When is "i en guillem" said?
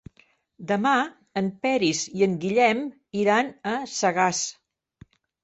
2.21-2.81